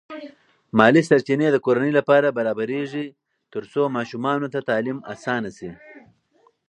[0.77, 3.05] مالی سرچینې د کورنۍ لپاره برابرېږي
[3.53, 5.71] ترڅو ماشومانو ته تعلیم اسانه شي.